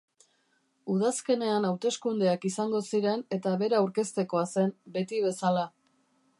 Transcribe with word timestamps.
Udazkenean 0.93 1.67
hauteskundeak 1.69 2.47
izango 2.51 2.81
ziren 2.87 3.23
eta 3.39 3.55
bera 3.65 3.81
aurkeztekoa 3.83 4.45
zen, 4.55 4.77
beti 4.97 5.25
bezala. 5.31 5.71